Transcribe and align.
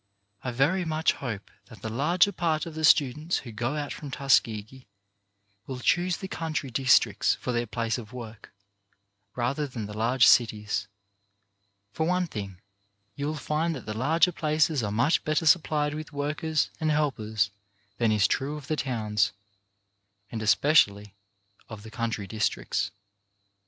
I 0.43 0.49
very 0.49 0.83
much 0.83 1.11
hope 1.13 1.51
that 1.67 1.83
the 1.83 1.87
larger 1.89 2.31
part 2.31 2.65
of 2.65 2.73
the 2.73 2.83
students 2.83 3.37
who 3.45 3.51
go 3.51 3.75
out 3.75 3.93
from 3.93 4.09
Tuskegee 4.09 4.85
will 5.67 5.77
choose 5.79 6.17
the 6.17 6.27
country 6.27 6.71
districts 6.71 7.35
for 7.35 7.51
their 7.51 7.67
place 7.67 7.99
of 7.99 8.11
work, 8.11 8.51
rather 9.35 9.67
than 9.67 9.85
the 9.85 9.93
large 9.95 10.25
cities. 10.25 10.87
For 11.93 12.07
one 12.07 12.25
thing, 12.25 12.59
you 13.13 13.27
will 13.27 13.35
find 13.35 13.75
that 13.75 13.85
the 13.85 13.93
larger 13.93 14.31
places 14.31 14.81
are 14.81 14.91
much 14.91 15.23
better 15.23 15.45
supplied 15.45 15.93
with 15.93 16.11
workers 16.11 16.71
and 16.79 16.89
helpers 16.89 17.51
than 17.99 18.11
is 18.11 18.25
true 18.25 18.57
of 18.57 18.65
the 18.65 18.75
towns, 18.77 19.33
and 20.31 20.41
especially 20.41 21.13
of 21.69 21.83
the 21.83 21.91
country 21.91 22.25
districts. 22.25 22.89